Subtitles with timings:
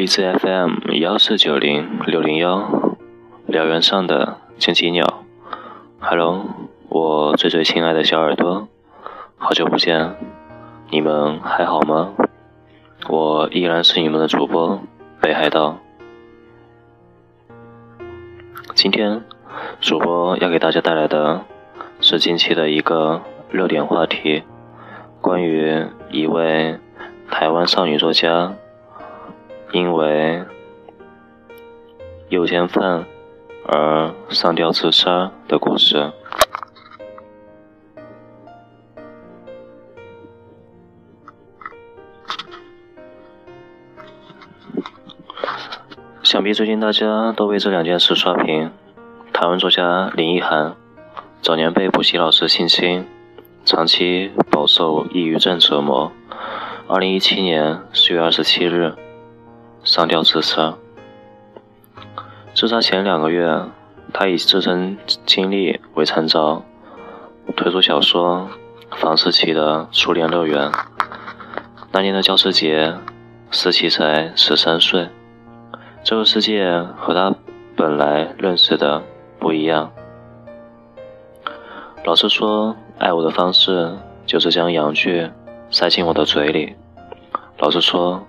[0.00, 2.70] 荔枝 FM 幺四九零六零幺，
[3.46, 5.24] 燎原上的荆棘鸟
[5.98, 6.46] ，Hello，
[6.88, 8.66] 我最最亲爱的小耳朵，
[9.36, 10.16] 好久不见，
[10.88, 12.14] 你们还好吗？
[13.10, 14.80] 我依然是你们的主播
[15.20, 15.76] 北海道。
[18.74, 19.22] 今天
[19.82, 21.42] 主播要给大家带来的
[22.00, 24.44] 是近期的一个热点话题，
[25.20, 26.78] 关于一位
[27.30, 28.54] 台湾少女作家。
[29.72, 30.42] 因为
[32.28, 33.06] 有钱犯
[33.66, 36.10] 而上吊自杀的故事，
[46.24, 48.72] 想必最近大家都被这两件事刷屏。
[49.32, 50.74] 台湾作家林奕涵
[51.40, 53.06] 早年被补习老师性侵，
[53.64, 56.10] 长期饱受抑郁症折磨。
[56.88, 58.94] 二零一七年四月二十七日。
[59.90, 60.76] 上吊自杀。
[62.54, 63.64] 自杀前两个月，
[64.12, 64.96] 他以自身
[65.26, 66.62] 经历为参照，
[67.56, 68.48] 推出小说
[68.96, 70.70] 《房思琪的初恋乐园》。
[71.90, 72.94] 那年的教师节，
[73.50, 75.08] 思琪才十三岁。
[76.04, 77.34] 这个世界和他
[77.74, 79.02] 本来认识的
[79.40, 79.90] 不一样。
[82.04, 85.28] 老师说，爱我的方式就是将阳具
[85.68, 86.76] 塞进我的嘴里。
[87.58, 88.24] 老师说。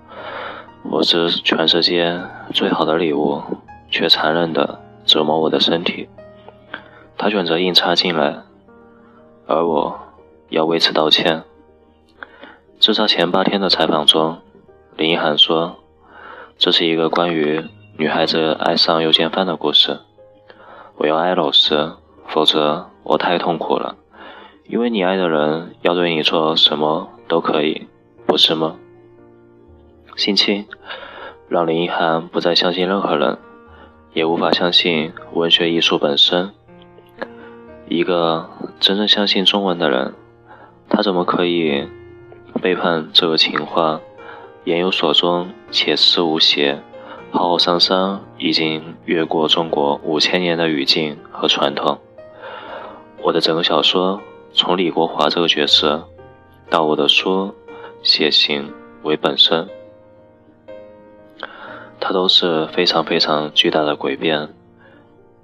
[0.83, 2.21] 我是全世界
[2.53, 3.41] 最好的礼物，
[3.89, 6.09] 却残忍地折磨我的身体。
[7.17, 8.41] 他选择硬插进来，
[9.47, 9.99] 而我
[10.49, 11.43] 要为此道歉。
[12.79, 14.39] 自杀前八天的采访中，
[14.97, 15.77] 林一涵说
[16.57, 17.63] ：“这是一个关于
[17.97, 19.99] 女孩子爱上诱奸犯的故事。
[20.97, 21.93] 我要爱老师，
[22.27, 23.95] 否则我太痛苦了。
[24.65, 27.87] 因为你爱的人要对你做什么都可以，
[28.25, 28.75] 不是吗？”
[30.21, 30.67] 性侵
[31.49, 33.39] 让林一涵不再相信任何人，
[34.13, 36.51] 也无法相信文学艺术本身。
[37.89, 38.47] 一个
[38.79, 40.13] 真正相信中文的人，
[40.87, 41.87] 他怎么可以
[42.61, 43.99] 背叛这个情话？
[44.63, 46.79] 言有所终，且思无邪，
[47.31, 51.97] 浩浩汤汤，已经越过中国五千年的语境和传统。
[53.23, 54.21] 我的整个小说，
[54.53, 56.07] 从李国华这个角色，
[56.69, 57.51] 到我的书
[58.03, 58.71] 写行
[59.01, 59.67] 为本身。
[62.01, 64.49] 它都是非常非常巨大的诡辩，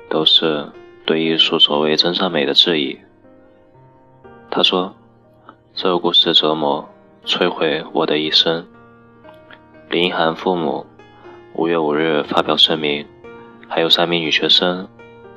[0.10, 0.70] 都是
[1.06, 2.98] 对艺术所谓真善美的质疑。
[4.50, 4.96] 他说
[5.76, 6.90] ：“这个故事的折磨
[7.24, 8.66] 摧毁我的一生。”
[9.90, 10.86] 林一涵父母
[11.54, 13.06] 五月五日发表声明，
[13.70, 14.90] 还有三名女学生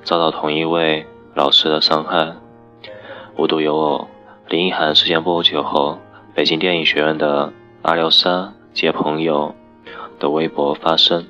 [0.03, 2.35] 遭到同一位老师的伤害。
[3.37, 4.09] 无独有偶，
[4.49, 5.99] 林一涵事件不久后，
[6.35, 9.55] 北京电影学院的阿廖沙接朋友。
[10.21, 11.27] 的微博发声，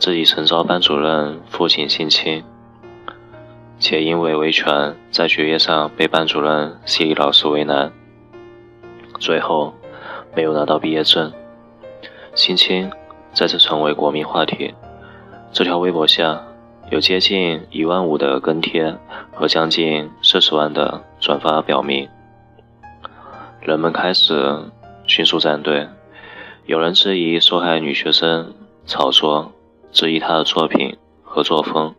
[0.00, 2.42] 自己曾遭班主任父亲性侵，
[3.78, 7.92] 且因为维权在学业上被班主任系里老师为难，
[9.20, 9.72] 最后
[10.34, 11.32] 没有拿到毕业证。
[12.34, 12.90] 性侵
[13.32, 14.74] 再次成为国民话题。
[15.52, 16.42] 这条微博下
[16.90, 18.94] 有接近一万五的跟帖
[19.32, 22.08] 和将近四十万的转发，表明
[23.60, 24.58] 人们开始
[25.06, 25.86] 迅速站队。
[26.66, 28.52] 有人质疑受害女学生
[28.86, 29.52] 炒作，
[29.92, 31.94] 质疑她的作品和作风。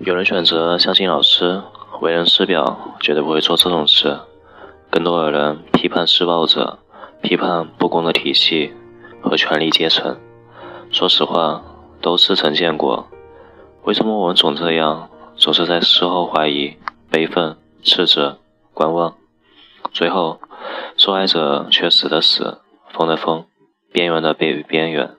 [0.00, 1.60] 有人选择相信老师，
[2.00, 4.18] 为人师表，绝对不会做这种事。
[4.88, 6.78] 更多的人批判施暴者，
[7.20, 8.72] 批判不公的体系
[9.20, 10.18] 和权力阶层。
[10.90, 11.62] 说实话，
[12.00, 13.06] 都似曾见过。
[13.82, 16.78] 为什么我们总这样，总是在事后怀疑、
[17.10, 18.38] 悲愤、斥责、
[18.72, 19.14] 观望？
[19.94, 20.40] 最后，
[20.96, 22.58] 受害者却死的死，
[22.90, 23.44] 疯的疯，
[23.92, 25.12] 边缘的被边缘，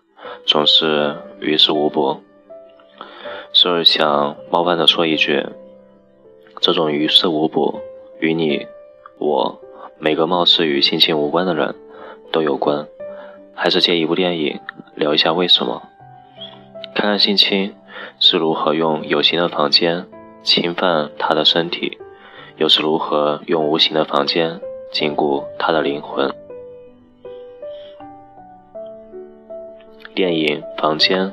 [0.45, 2.21] 总是于事无补。
[3.53, 5.45] 时而想冒犯的说一句：
[6.59, 7.79] 这种于事无补，
[8.19, 8.67] 与你、
[9.17, 9.61] 我
[9.97, 11.73] 每个貌似与性侵无关的人
[12.33, 12.85] 都有关。
[13.53, 14.59] 还是借一部电影
[14.95, 15.83] 聊一下为什么？
[16.93, 17.73] 看看性侵
[18.19, 20.05] 是如何用有形的房间
[20.43, 21.97] 侵犯他的身体。
[22.57, 24.61] 又是如何用无形的房间
[24.95, 26.33] 禁锢他的灵魂？
[30.13, 31.27] 电影《房间》，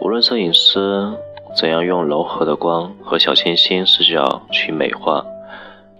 [0.00, 1.12] 无论摄影师
[1.54, 5.24] 怎样用柔和的光和小清新视角去美化，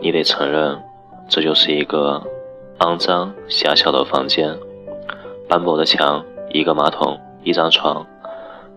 [0.00, 0.76] 你得承认，
[1.28, 2.20] 这就是一个
[2.80, 4.52] 肮脏狭小的房间。
[5.48, 8.04] 斑驳的墙，一个马桶，一张床，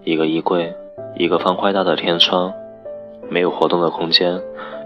[0.04, 0.72] 一个衣柜，
[1.16, 2.54] 一个方块大的天窗。
[3.30, 4.40] 没有活动的空间，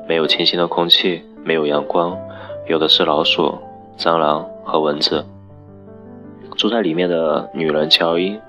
[0.08, 2.18] 没有清新的空气，没有阳光，
[2.68, 3.58] 有的是老鼠、
[3.98, 5.26] 蟑螂和蚊子。
[6.56, 8.40] 住在里面的女人乔伊，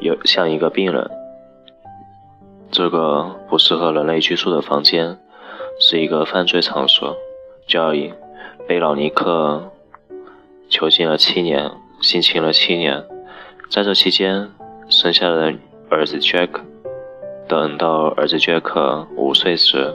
[0.00, 1.10] 有像一个病人。
[2.70, 5.18] 这个不适合人类居住的房间，
[5.80, 7.16] 是一个犯罪场所。
[7.66, 8.12] 乔伊
[8.66, 9.70] 被老尼克
[10.68, 13.04] 囚禁了七年，性侵了七年。
[13.70, 14.50] 在这期间，
[14.88, 15.52] 生下了
[15.88, 16.62] 儿子杰克。
[17.46, 19.94] 等到儿子杰克五岁时，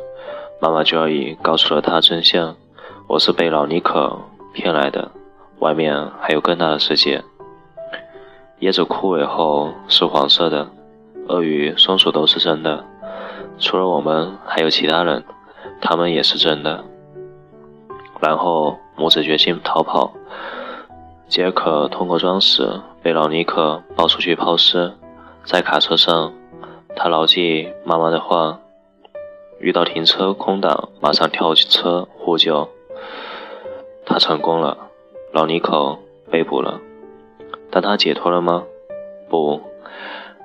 [0.61, 2.55] 妈妈就要以告诉了他真相：
[3.07, 4.17] 我是被老尼克
[4.53, 5.11] 骗来的，
[5.59, 7.23] 外面还有更大的世界。
[8.59, 10.67] 叶子枯萎后是黄色的，
[11.27, 12.83] 鳄鱼、松鼠都是真的，
[13.59, 15.23] 除了我们，还有其他人，
[15.81, 16.83] 他们也是真的。
[18.21, 20.13] 然后母子决心逃跑。
[21.27, 24.93] 杰克通过装死被老尼克抱出去抛尸，
[25.43, 26.31] 在卡车上。
[26.95, 28.57] 他牢记妈妈的话，
[29.65, 32.69] 遇到停车空档，马上跳车呼救。
[34.05, 34.77] 他成功了，
[35.33, 35.97] 老尼克
[36.29, 36.79] 被捕了，
[37.71, 38.63] 但他解脱了吗？
[39.27, 39.59] 不，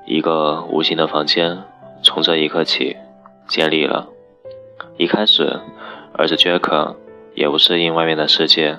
[0.06, 1.62] 一个无形的房间
[2.02, 2.96] 从这一刻起
[3.46, 4.08] 建立了。
[4.96, 5.61] 一开始，
[6.14, 6.96] 儿子杰克
[7.34, 8.78] 也不适应外面的世界，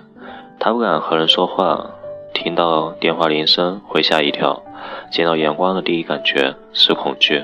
[0.60, 1.92] 他不敢和人说话，
[2.34, 4.64] 听到电话铃声会吓一跳，
[5.12, 7.44] 见到阳光的第一感觉是恐惧。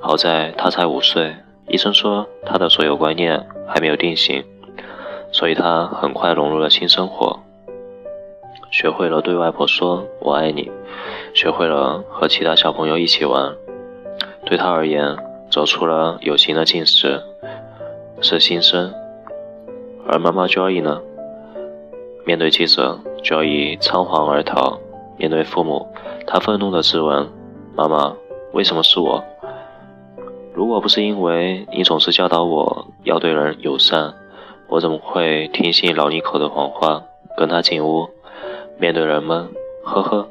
[0.00, 1.36] 好在他才五岁，
[1.68, 4.44] 医生说他的所有观念还没有定型，
[5.30, 7.40] 所以他很快融入了新生活，
[8.70, 10.70] 学会了对外婆说“我爱你”，
[11.34, 13.54] 学会了和其他小朋友一起玩。
[14.46, 15.14] 对他而言，
[15.50, 17.22] 走出了友情的进食
[18.22, 18.92] 是新生。
[20.06, 21.02] 而妈妈 Joy 呢？
[22.24, 24.78] 面对记者，Joy 仓皇而逃；
[25.18, 25.86] 面对父母，
[26.26, 27.28] 他愤怒地质问
[27.76, 28.16] ：“妈妈，
[28.52, 29.22] 为什么是我？”
[30.58, 34.12] 如果不是因为你总是教导我要对人友善，
[34.66, 37.00] 我怎么会听信老尼克的谎话，
[37.36, 38.08] 跟他进屋，
[38.76, 39.48] 面对人们？
[39.84, 40.28] 呵呵，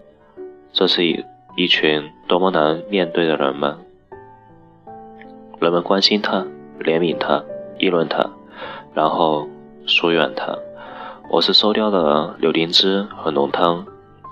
[0.73, 1.23] 这是一
[1.55, 3.77] 一群多么难面对的人们。
[5.61, 6.45] 人们关心他，
[6.81, 7.41] 怜悯他，
[7.79, 8.29] 议论他，
[8.93, 9.47] 然后
[9.85, 10.53] 疏远他。
[11.29, 13.85] 我是收掉的柳丁汁和浓汤，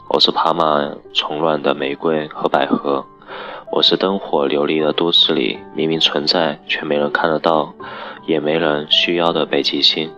[0.10, 3.06] 我是爬满虫卵的玫瑰和百合。
[3.76, 7.74] 我是灯火流离的都市里明明存在却没人看得到，
[8.26, 10.10] 也没人需要的北极星。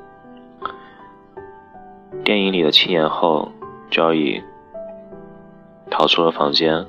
[2.24, 3.52] 电影里的七年后
[3.90, 4.44] joy
[5.90, 6.86] 逃出了房间。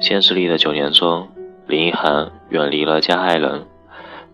[0.00, 1.26] 现实里的九年中，
[1.66, 3.66] 林一涵远离了加害人，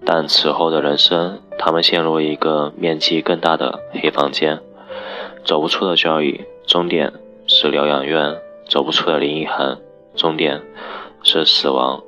[0.05, 4.61] 但此后的人生，他们陷入一个面积更大的黑房间。
[5.43, 7.15] 走不出的 joy 终点
[7.47, 8.35] 是疗养院；
[8.69, 9.79] 走不出的林一涵，
[10.15, 10.61] 终点。
[11.25, 12.03] 是死亡，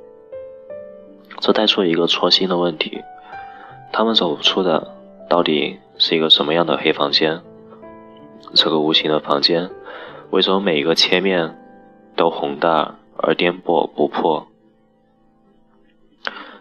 [1.39, 3.01] 这带出一个戳心的问题：
[3.91, 4.93] 他们走出的，
[5.29, 7.41] 到底是一个什么样的黑房间？
[8.53, 9.69] 这个无形的房间，
[10.31, 11.57] 为什么每一个切面
[12.15, 14.47] 都宏大而颠簸不破？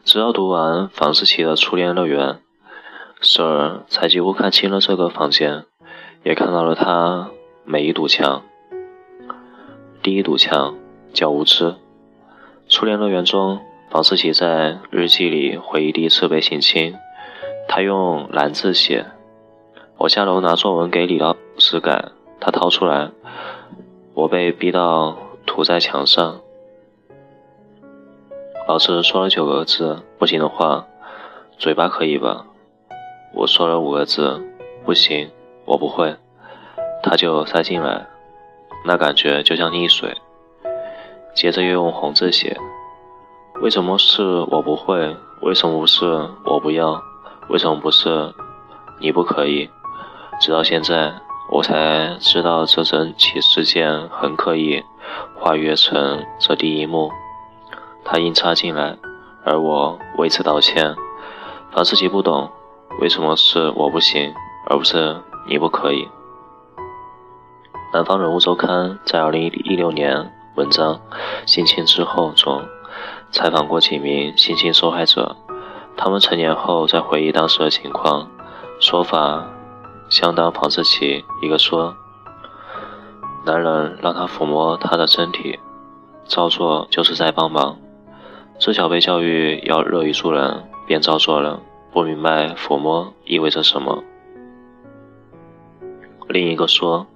[0.05, 2.29] 直到读完房思琪的《初恋乐园》，
[3.21, 5.65] 舍儿才几乎看清了这个房间，
[6.23, 7.31] 也看到了它
[7.65, 8.43] 每一堵墙。
[10.03, 10.77] 第一堵墙
[11.13, 11.75] 叫无知。
[12.67, 16.97] 初恋乐园中，房思琪在日记里回忆第一次被性侵。
[17.69, 19.07] 他用蓝字写
[19.99, 22.07] ：“我下楼拿作文给李老师改，
[22.41, 23.11] 他掏出来，
[24.15, 25.17] 我被逼到
[25.47, 26.41] 涂在墙上。
[28.67, 30.87] 老师说了九个字，不行的话，
[31.59, 32.47] 嘴巴可以吧？
[33.35, 34.43] 我说了五个字，
[34.85, 35.31] 不行，
[35.67, 36.17] 我不会。
[37.03, 38.07] 他就塞进来，
[38.87, 40.17] 那感觉就像溺水。”
[41.35, 42.57] 接着又用红字写
[43.61, 45.17] ：“为什么是我不会？
[45.43, 46.07] 为什么不是
[46.45, 47.03] 我不要？
[47.49, 48.33] 为什么不是
[49.01, 49.69] 你不可以？”
[50.41, 51.13] 直到现在，
[51.51, 54.83] 我才知道这整起事件很刻意
[55.37, 57.11] 化约成这第一幕。
[58.05, 58.97] 他硬插进来，
[59.45, 60.95] 而我为此道歉。
[61.73, 62.49] 房思琪不懂，
[63.01, 64.33] 为什么是我不行，
[64.69, 65.17] 而不是
[65.49, 66.09] 你不可以？
[67.93, 70.33] 南方人物周刊在二零一六年。
[70.55, 70.95] 文章
[71.47, 72.63] 《性侵之后》中
[73.33, 75.35] 采访过几名性侵受害者，
[75.97, 78.29] 他们成年后在回忆当时的情况，
[78.79, 79.45] 说法
[80.09, 81.25] 相当房思琪。
[81.43, 81.97] 一个说，
[83.45, 85.59] 男人让他抚摸他的身体，
[86.25, 87.77] 照做就是在帮忙，
[88.61, 91.61] 自小被教育要乐于助人，便照做了，
[91.93, 94.05] 不明白抚摸意味着什么。
[96.29, 97.09] 另一个说，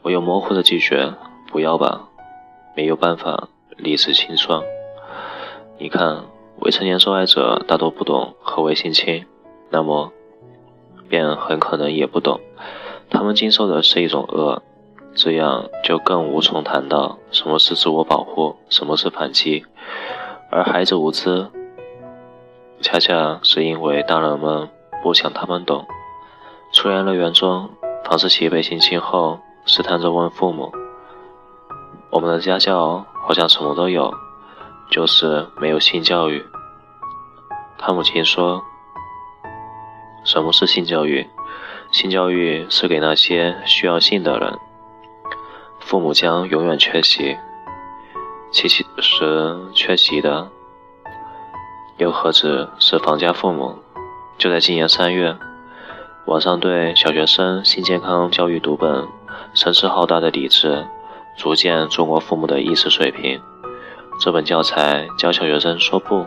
[0.00, 1.12] 我有模糊的拒绝，
[1.52, 2.08] 不要吧。
[2.76, 4.62] 没有办法理直气壮。
[5.78, 6.24] 你看，
[6.60, 9.26] 未成年受害者大多不懂何为性侵，
[9.70, 10.12] 那么
[11.08, 12.40] 便很可能也不懂，
[13.10, 14.62] 他们经受的是一种恶，
[15.14, 19.64] 这样就更无从谈到什么是自我保护，什么是反击。
[20.50, 21.48] 而孩子无知，
[22.80, 24.68] 恰恰是因为大人们
[25.02, 25.86] 不想他们懂。
[26.72, 27.70] 初恋乐园中，
[28.04, 30.72] 房思琪被性侵后，试探着问父母
[32.10, 34.12] ：“我们的家教好像什么都有，
[34.90, 36.44] 就是没有性教育。”
[37.78, 38.64] 他母亲说
[40.24, 41.28] ：“什么是性教育？
[41.92, 44.58] 性教育是给那些需要性的人。
[45.80, 47.36] 父母将永远缺席。
[48.50, 48.84] 其实
[49.74, 50.48] 缺席的，
[51.98, 53.78] 又何止是房家父母？
[54.38, 55.36] 就在今年三月，
[56.24, 59.06] 网上对小学生性健康教育读本
[59.54, 60.86] 声势浩大的抵制，
[61.36, 63.40] 逐渐中国父母的意识水平。
[64.20, 66.26] 这本教材教小学生说不。”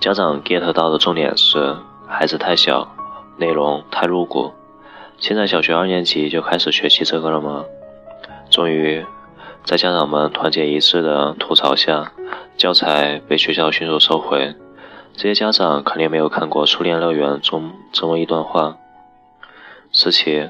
[0.00, 1.76] 家长 get 到的重点是
[2.06, 2.94] 孩子太小，
[3.36, 4.52] 内容太露骨。
[5.18, 7.64] 现在小学二年级就开始学习这个了吗？
[8.48, 9.04] 终于，
[9.64, 12.12] 在家长们团结一致的吐槽下，
[12.56, 14.54] 教材被学校迅速收回。
[15.14, 18.76] 这些家长肯定没有看过《初恋乐园》中这么一段话：
[19.90, 20.48] 思琪，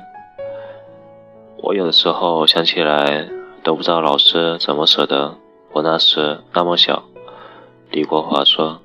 [1.61, 3.29] 我有的时候想起来
[3.63, 5.37] 都不知道老师怎么舍得
[5.73, 7.03] 我那时那么小。
[7.91, 8.81] 李国华说。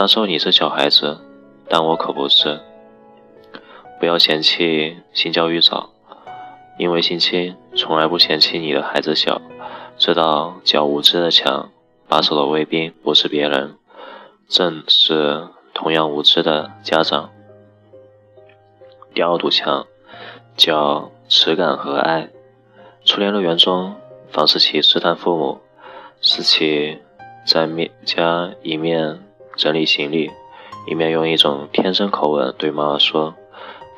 [0.00, 1.18] 那时候你是小孩子，
[1.68, 2.60] 但我可不是。
[3.98, 5.90] 不要嫌弃性教育早，
[6.78, 9.42] 因为性侵从来不嫌弃你的孩子小。
[9.96, 11.70] 知道较无知的墙，
[12.06, 13.74] 把守的卫兵不是别人，
[14.48, 17.30] 正是同样无知的家长。
[19.12, 19.84] 第二堵墙
[20.56, 22.28] 叫耻感和爱。
[23.04, 23.94] 初恋乐园中，
[24.30, 25.60] 房思琪试探父母，
[26.20, 26.98] 思琪
[27.46, 29.20] 在面家一面。
[29.56, 30.30] 整理行李，
[30.86, 33.34] 一面用一种天真口吻对妈妈说：“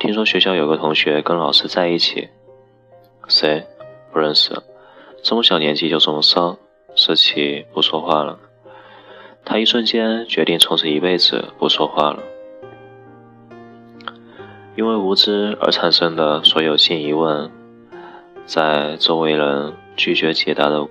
[0.00, 2.30] 听说学校有个同学跟老师在一起，
[3.28, 3.66] 谁？
[4.10, 4.54] 不认识。
[5.22, 6.56] 这么小年纪就这么骚。”
[6.96, 8.38] 思琪不说话了。
[9.44, 12.22] 他一瞬间决定从此一辈子不说话了。
[14.80, 17.50] 因为无知而产生的所有性疑问，
[18.46, 20.88] 在周围人拒绝解答的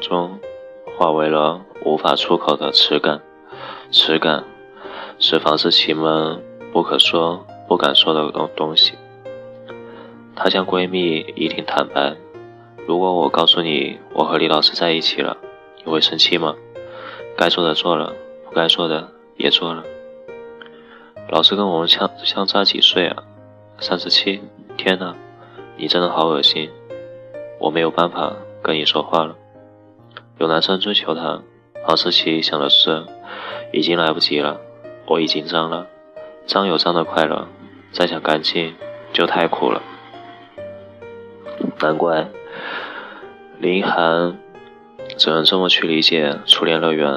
[0.00, 0.38] 中，
[0.96, 3.20] 化为了无法出口的耻感。
[3.90, 4.44] 耻感
[5.18, 6.40] 是房思琪们
[6.72, 8.92] 不可说、不敢说的东东西。
[10.36, 12.14] 她向闺蜜怡婷坦白
[12.86, 15.36] ：“如果我告诉你我和李老师在一起了，
[15.84, 16.54] 你会生气吗？”
[17.36, 18.12] 该做的做了，
[18.44, 19.82] 不该做的也做了。
[21.28, 23.24] 老师跟我们相相差几岁啊？
[23.78, 24.42] 三十七。
[24.76, 25.14] 天哪，
[25.76, 26.70] 你真的好恶心！
[27.58, 29.36] 我没有办法跟你说话了。
[30.38, 31.42] 有男生追求她，
[31.84, 33.04] 黄思琪想的是。
[33.72, 34.60] 已经来不及了，
[35.04, 35.88] 我已经脏了，
[36.46, 37.48] 脏有脏的快乐，
[37.90, 38.72] 再想干净
[39.12, 39.82] 就太苦了。
[41.80, 42.28] 难怪
[43.58, 44.38] 林涵
[45.16, 47.10] 只能这么去理解《初恋乐园》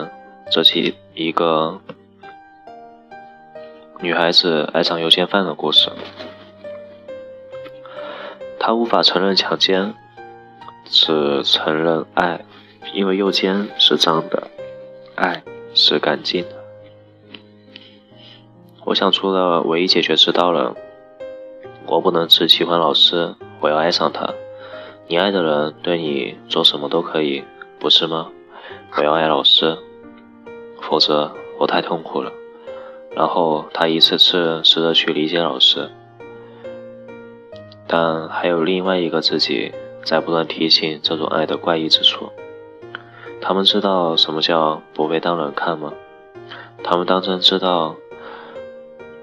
[0.50, 1.80] 这起一个
[4.00, 5.90] 女孩子爱上邮件犯的故事。
[8.60, 9.94] 她无法承认强奸，
[10.86, 12.46] 只承认爱，
[12.94, 14.48] 因为右肩是脏的，
[15.16, 15.44] 爱。
[15.80, 16.56] 是干净的。
[18.84, 20.74] 我想出了唯一解决之道了。
[21.86, 24.34] 我不能只喜欢老师，我要爱上他。
[25.08, 27.44] 你爱的人对你做什么都可以，
[27.78, 28.32] 不是吗？
[28.96, 29.78] 我要爱老师，
[30.82, 32.32] 否则我太痛苦了。
[33.18, 35.90] 然后他一次次试着去理解老师，
[37.88, 39.72] 但还有另外一个自己
[40.04, 42.32] 在不断提醒这种爱的怪异之处。
[43.42, 45.94] 他们知道什么叫不被当人看吗？
[46.84, 47.96] 他们当真知道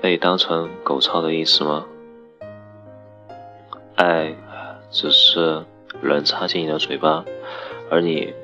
[0.01, 1.87] 被当成狗操的意思吗？
[3.95, 4.35] 爱
[4.91, 5.65] 只是
[6.03, 7.25] 人插进你的嘴巴，
[7.91, 8.35] 而你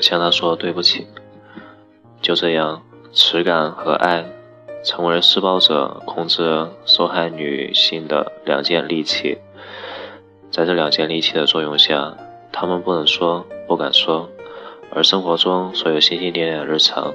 [0.00, 1.06] 向他说对不起。
[2.20, 4.24] 就这样，耻感和爱
[4.84, 9.38] 成为施暴者控制受害女性的两件利器。
[10.50, 12.14] 在这两件利器的作用下，
[12.52, 14.28] 他们不能说，不敢说。
[14.90, 17.12] 而生活中所有星星点点的日常，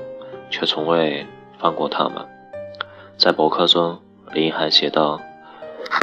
[0.49, 1.25] 却从未
[1.57, 2.15] 放过他们。
[3.15, 3.99] 在博客中，
[4.33, 5.21] 林一涵写道：“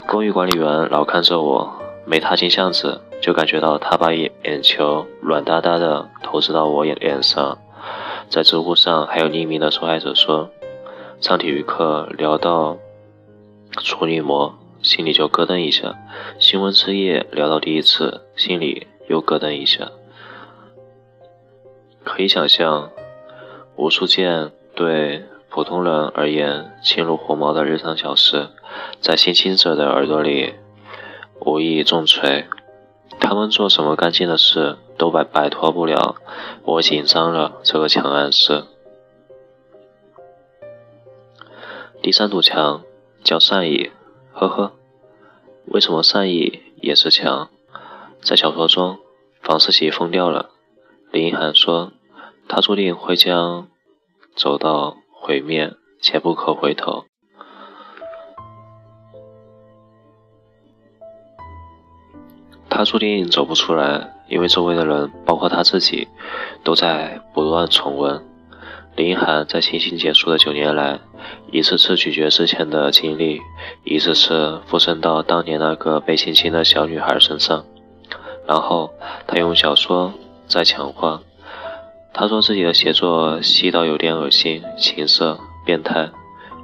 [0.08, 1.70] 公寓管理员老看着我，
[2.06, 7.58] 每踏进巷子，就感觉到他把眼眼球软哒哒的投掷到我眼脸上。”
[8.30, 10.48] 在知乎上，还有匿名的受害者说
[11.26, 12.78] ：“上体育课聊到
[13.78, 15.96] 处女膜，心里就咯噔一下；
[16.38, 19.90] 新闻之夜聊到第一次，心里又咯噔一下。”
[22.04, 22.92] 可以想象，
[23.74, 28.50] 无数件对普通人而言轻如鸿毛的日常小事，
[29.00, 30.54] 在性侵者的耳朵里
[31.40, 32.46] 无意重锤。
[33.18, 36.14] 他们做什么干净的事，都摆摆脱不了
[36.62, 38.62] “我紧张了”这个强暗示。
[42.06, 42.84] 第三堵墙
[43.24, 43.90] 叫善意，
[44.32, 44.70] 呵呵。
[45.64, 47.50] 为什么善意也是墙？
[48.22, 49.00] 在小说中，
[49.42, 50.50] 房思琪疯掉了。
[51.10, 51.90] 林一涵说，
[52.48, 53.66] 他注定会将
[54.36, 57.06] 走到毁灭，且不可回头。
[62.70, 66.06] 他注定走不出来，因为周围的人，包括他自己，
[66.62, 68.24] 都在不断重温。
[68.96, 70.98] 林涵在性侵结束的九年来，
[71.52, 73.40] 一次次咀嚼之前的经历，
[73.84, 77.64] 一次次附身到当年那个被性侵的小女孩身上，
[78.46, 78.90] 然后
[79.26, 80.14] 他用小说
[80.46, 81.20] 在强化。
[82.14, 86.08] 他说自己的写作细到有点恶心、情色、变态。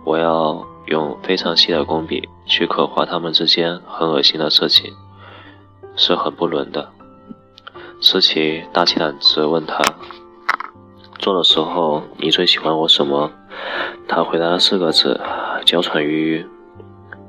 [0.04, 4.90] 我要用非常细的工笔去刻画他们之间很恶心的事情，
[5.94, 6.88] 是很不伦的。
[8.00, 9.84] 思琪大起胆子问他。
[11.22, 13.30] 做的时候，你最喜欢我什么？
[14.08, 15.20] 他回答了四个字：
[15.64, 16.46] 娇喘吁吁。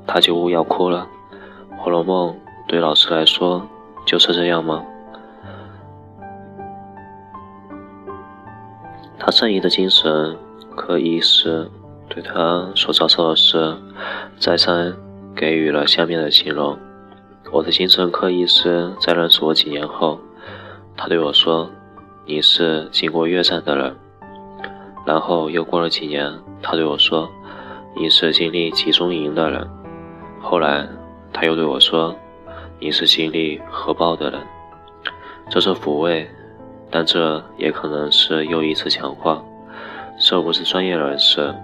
[0.04, 1.06] 他就呜要哭了。
[1.76, 2.32] 《红楼梦》
[2.66, 3.64] 对老师来说
[4.04, 4.84] 就是这样吗？
[9.16, 10.36] 他正义的精神
[10.74, 11.70] 可以是
[12.08, 13.76] 对他所遭受的事，
[14.40, 14.92] 再三
[15.36, 16.76] 给予了下面的形容。
[17.52, 20.18] 我的精神科医师在认识我几年后，
[20.96, 21.70] 他对我说。
[22.26, 23.94] 你是经过越战的人，
[25.04, 27.28] 然后又过了几年，他对我说
[27.94, 29.68] ：“你是经历集中营的人。”
[30.40, 30.88] 后来
[31.32, 32.16] 他又对我说
[32.80, 34.40] ：“你是经历核爆的人。”
[35.50, 36.26] 这是抚慰，
[36.90, 39.42] 但这也可能是又一次强化。
[40.18, 41.54] 这不是专业人士，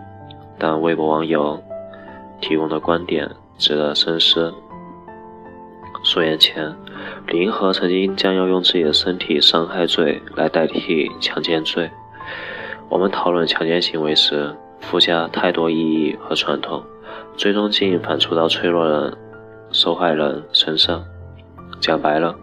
[0.58, 1.58] 但微博网友
[2.42, 4.52] 提供的观点值得深思。
[6.02, 6.74] 数年前。
[7.28, 11.88] 李银河曾经将要用自己的身体伤害罪来代替强奸罪。
[12.88, 16.82] 我们讨论强奸行为时，附加太多意义和传统，
[17.36, 19.16] 最终竟反刍到脆弱的
[19.70, 21.04] 受害人身上。
[21.80, 22.34] 讲白了，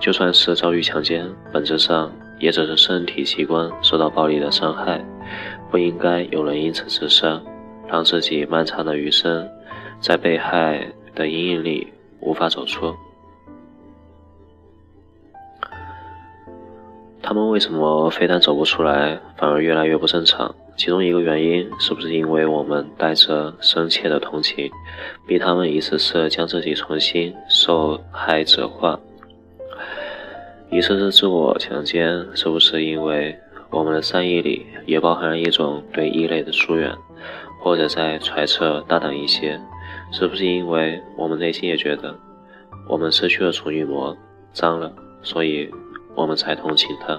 [0.00, 5.04] 就算是遭遇强奸，本质上也只是身体器官受到暴力的伤害，
[5.70, 7.40] 不应该有人因此自杀，
[7.86, 9.48] 让自己漫长的余生
[10.00, 12.94] 在被害的阴影里无法走出。
[17.22, 20.54] 他们为什么非但走不出来，反而越来越不正常？
[20.76, 24.70] 其中一个原因是不是因为我们带着深切的同情，
[25.26, 28.98] 逼他们一次次将自己重新受害者化，
[30.70, 32.24] 一次次自我强奸？
[32.34, 33.36] 是不是因为
[33.70, 36.94] 我们的善意里也包含了一种对异类的疏远？
[37.60, 39.60] 或者在揣测大胆一些，
[40.12, 42.16] 是不是因为我们内心也觉得
[42.88, 44.16] 我们失去了处女膜，
[44.52, 45.70] 脏了，所以？
[46.14, 47.16] 我们才同情他。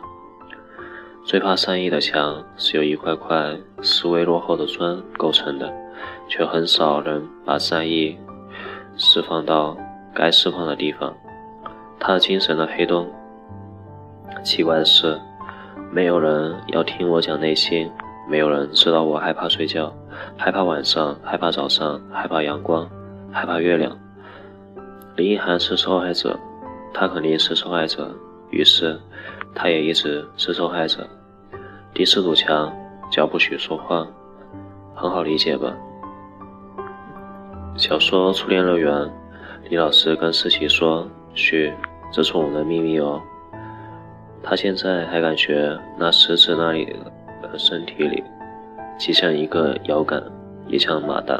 [1.23, 5.73] 最怕善意的墙是由一块块思维落后的砖构成的，
[6.27, 8.17] 却很少人把善意
[8.97, 9.77] 释放到
[10.13, 11.15] 该释放的地方。
[11.97, 13.09] 他的精神的黑洞。
[14.43, 15.17] 奇怪的是，
[15.91, 17.91] 没有人要听我讲内心，
[18.29, 19.91] 没有人知道我害怕睡觉，
[20.37, 22.87] 害怕晚上，害怕早上，害怕阳光，
[23.31, 23.97] 害怕月亮。
[25.15, 26.39] 林一涵是受害者，
[26.93, 28.15] 他肯定是受害者。
[28.51, 28.99] 于是，
[29.55, 31.07] 他也一直是受害者。
[31.93, 32.71] 第四堵墙
[33.11, 34.07] 叫不许说话，
[34.95, 35.75] 很好理解吧？
[37.75, 38.93] 小说《初恋乐园》，
[39.69, 41.73] 李老师跟思琪说：“嘘，
[42.11, 43.19] 这是我们的秘密哦。”
[44.41, 46.85] 他现在还感觉那食指那里
[47.41, 48.23] 的身体里，
[48.97, 50.23] 既像一个摇杆，
[50.67, 51.39] 也像马达。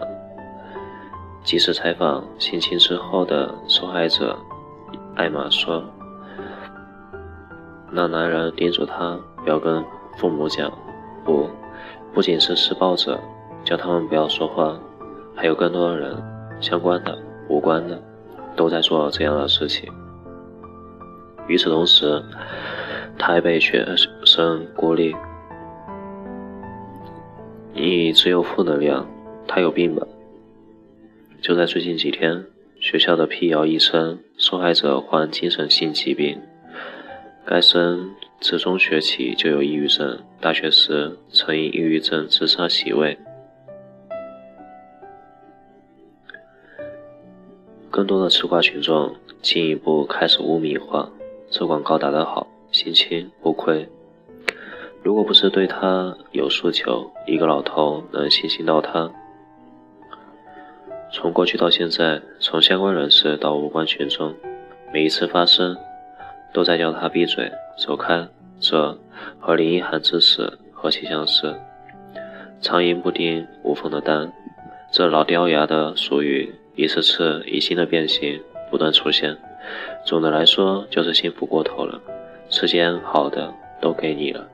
[1.44, 4.38] 即使采访性侵之后的受害者，
[5.16, 5.84] 艾玛说。
[7.92, 9.84] 那男人叮嘱他不要跟
[10.18, 10.72] 父母讲，
[11.24, 11.50] 不，
[12.14, 13.20] 不仅是施暴者，
[13.64, 14.78] 叫他们不要说话，
[15.36, 16.16] 还有更多的人，
[16.60, 18.00] 相关的、无关的，
[18.56, 19.92] 都在做这样的事情。
[21.48, 22.22] 与此同时，
[23.20, 23.86] 他还被学
[24.24, 25.16] 生孤立。
[27.74, 29.06] 你只有负能量，
[29.48, 30.08] 他有病吧？
[31.42, 32.46] 就在最近几天，
[32.80, 36.42] 学校的辟谣一称，受害者患精神性疾病。
[37.46, 43.18] 该生自中学起就有抑郁症，大学时曾因抑郁症自杀洗胃。
[47.90, 51.10] 更多的吃瓜群众进一步开始污名化，
[51.50, 53.88] 这广告打得好，心情不亏。
[55.02, 59.10] 如果不是对他有诉求，一个老头能信心到他？
[61.12, 64.36] 从过去到现在，从相关人士到无关群众，
[64.94, 65.76] 每一次发声，
[66.54, 68.28] 都在叫他闭嘴、走开。
[68.60, 68.98] 这
[69.40, 71.56] 和林一涵之死何其相似！
[72.62, 74.32] 苍蝇不叮无缝的蛋，
[74.92, 79.38] 这老掉牙的俗语，一次次以新的变形不断出现。
[80.06, 82.02] 总的来说，就是幸福过头了，
[82.50, 84.48] 世间好的都给你了。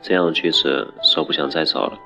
[0.00, 1.98] 这样的句子，说不想再找了。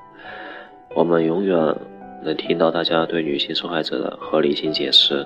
[0.94, 1.76] 我们永远。
[2.20, 5.24] 能听到大家对女性受害者的合理性解释：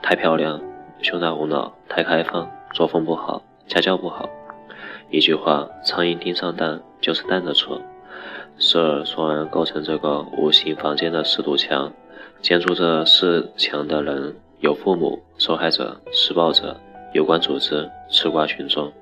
[0.00, 0.60] 太漂亮，
[1.02, 4.30] 胸大无脑，太开放，作风不好，家教不好。
[5.10, 7.82] 一句话，苍蝇盯上蛋就是蛋的错。
[8.56, 11.92] 事儿说完，构成这个无形房间的四堵墙，
[12.40, 16.76] 建筑这四墙的人有父母、受害者、施暴者、
[17.12, 18.92] 有关组织、吃瓜群众。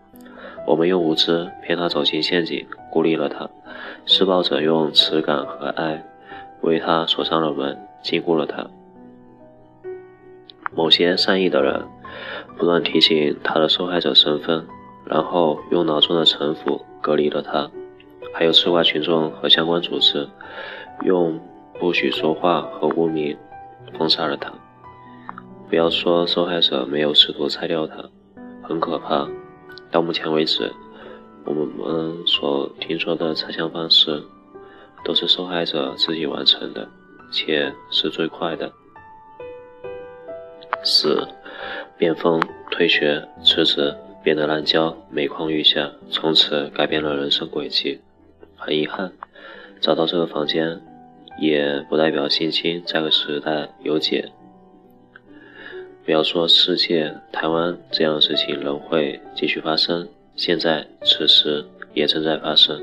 [0.66, 3.48] 我们用无知骗他走进陷阱，孤立了他；
[4.04, 6.04] 施暴者用耻感和爱。
[6.62, 8.66] 为他锁上了门，禁锢了他。
[10.74, 11.84] 某些善意的人
[12.56, 14.66] 不断提醒他的受害者身份，
[15.04, 17.70] 然后用脑中的城府隔离了他。
[18.34, 20.28] 还有吃瓜群众和相关组织，
[21.04, 21.38] 用
[21.78, 23.36] 不许说话和污名
[23.96, 24.52] 封杀了他。
[25.68, 28.04] 不要说受害者没有试图拆掉它，
[28.62, 29.28] 很可怕。
[29.90, 30.72] 到目前为止，
[31.44, 34.22] 我们所听说的拆墙方式。
[35.04, 36.88] 都是受害者自己完成的，
[37.30, 38.72] 且是最快的。
[40.82, 41.28] 四，
[41.96, 48.00] 变疯、退学、辞职，变得滥交，每况愈下，从此改变了人生轨迹。
[48.56, 49.12] 很遗憾，
[49.80, 50.80] 找到这个房间，
[51.38, 54.32] 也不代表性侵这个时代有解。
[56.06, 61.64] 不要说世界、台湾这样的事情仍会继续发生，现在此时
[61.94, 62.80] 也正在发生。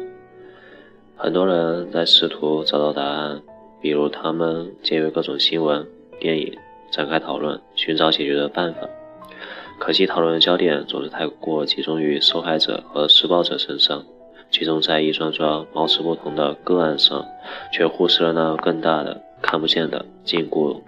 [1.15, 3.41] 很多人在试图找到答案，
[3.81, 5.87] 比如他们借阅各种新闻、
[6.19, 6.53] 电影
[6.91, 8.89] 展开讨论，寻找解决的办法。
[9.79, 14.03] 可惜讨论的焦点总是太过集中于受害者和施暴者身上，
[14.51, 17.25] 集中在一桩桩貌似不同的个案上，
[17.71, 20.81] 却忽视了那更大的、看不见的禁锢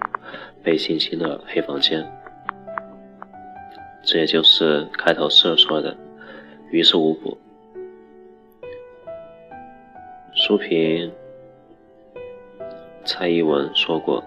[0.61, 2.05] 被性侵的黑房间。
[4.05, 5.97] 这也就是开头社说的
[6.69, 7.37] “于事无补”。
[10.35, 11.11] 书评
[13.03, 14.23] 蔡依文说过：“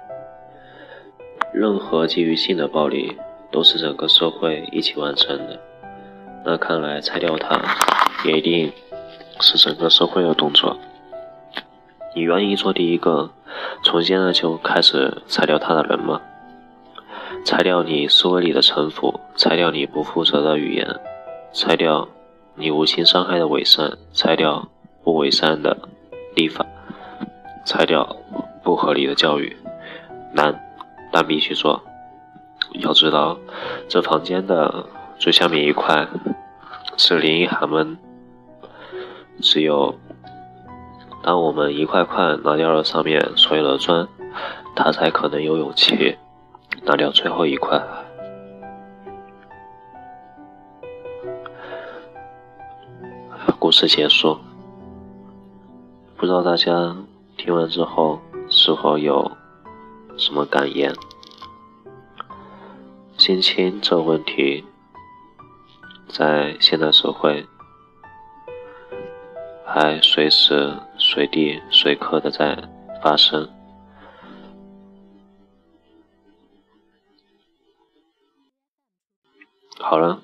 [1.55, 3.17] 任何基于性的暴力
[3.53, 5.61] 都是整个社会一起完成的。
[6.45, 7.63] 那看来拆掉它，
[8.25, 8.73] 也一定
[9.41, 10.77] 是整个社会的动作。
[12.17, 13.31] 你愿意做第一个
[13.85, 16.21] 从现在就开始拆掉它的人吗？
[17.45, 20.87] 拆掉你思维里的城府，拆掉你不负责的语言，
[21.53, 22.09] 拆掉
[22.55, 24.69] 你无心伤害的伪善，拆掉
[25.03, 25.77] 不伪善的。”
[26.37, 26.65] 立法，
[27.65, 28.17] 拆掉
[28.63, 29.57] 不合理的教育，
[30.33, 30.55] 难，
[31.11, 31.83] 但必须做。
[32.75, 33.37] 要知道，
[33.89, 34.87] 这房间的
[35.19, 36.07] 最下面一块
[36.97, 37.99] 是林一涵们，
[39.41, 39.99] 只有
[41.25, 44.07] 当我们一块块拿掉了上面所有的砖，
[44.77, 46.17] 他才可能有勇气
[46.89, 47.79] 拿掉最后一块。
[53.59, 54.39] 故事结束。
[56.17, 56.97] 不知道大家
[57.37, 59.31] 听完之后是否有
[60.17, 60.95] 什么感言？
[63.19, 64.65] 性侵这个问题
[66.09, 67.47] 在现代社会
[69.67, 72.57] 还随时随地随刻的在
[73.03, 73.58] 发生。
[79.91, 80.21] 好了，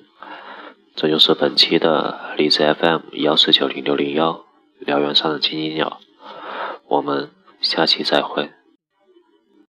[0.95, 4.45] 这就是本期的荔枝 FM 幺四九零六零幺。
[4.85, 6.01] 燎原上的金鸡鸟，
[6.87, 7.31] 我们
[7.63, 8.51] 下期再会。